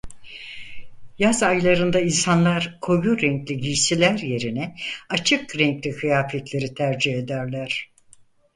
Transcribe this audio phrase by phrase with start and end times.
[1.19, 4.75] Yaz aylarında insanlar koyu renkli giysiler yerine
[5.09, 7.91] açık renkli kıyafetleri tercih ederler.